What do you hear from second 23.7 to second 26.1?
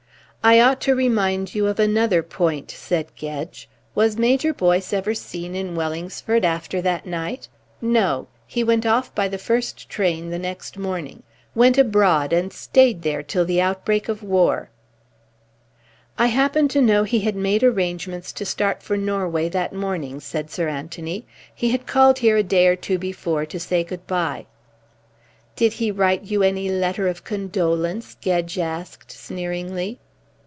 good bye." "Did he